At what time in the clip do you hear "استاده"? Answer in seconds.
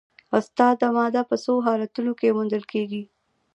0.37-0.87